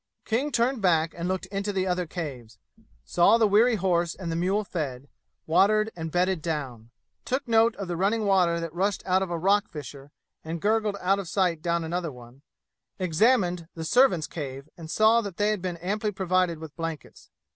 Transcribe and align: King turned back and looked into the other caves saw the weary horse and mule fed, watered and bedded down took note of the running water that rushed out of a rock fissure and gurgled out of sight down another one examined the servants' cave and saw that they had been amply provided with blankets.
King 0.25 0.51
turned 0.51 0.81
back 0.81 1.13
and 1.15 1.27
looked 1.27 1.45
into 1.51 1.71
the 1.71 1.85
other 1.85 2.07
caves 2.07 2.57
saw 3.05 3.37
the 3.37 3.45
weary 3.45 3.75
horse 3.75 4.15
and 4.15 4.35
mule 4.39 4.63
fed, 4.63 5.07
watered 5.45 5.91
and 5.95 6.09
bedded 6.11 6.41
down 6.41 6.89
took 7.23 7.47
note 7.47 7.75
of 7.75 7.87
the 7.87 7.95
running 7.95 8.25
water 8.25 8.59
that 8.59 8.73
rushed 8.73 9.05
out 9.05 9.21
of 9.21 9.29
a 9.29 9.37
rock 9.37 9.67
fissure 9.69 10.11
and 10.43 10.59
gurgled 10.59 10.97
out 11.01 11.19
of 11.19 11.29
sight 11.29 11.61
down 11.61 11.83
another 11.83 12.11
one 12.11 12.41
examined 12.97 13.67
the 13.75 13.85
servants' 13.85 14.25
cave 14.25 14.67
and 14.75 14.89
saw 14.89 15.21
that 15.21 15.37
they 15.37 15.49
had 15.51 15.61
been 15.61 15.77
amply 15.77 16.11
provided 16.11 16.57
with 16.57 16.75
blankets. 16.75 17.29